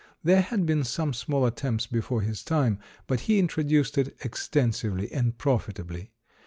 [0.23, 5.37] There had been some small attempts before his time, but he introduced it extensively and
[5.37, 6.09] profitably.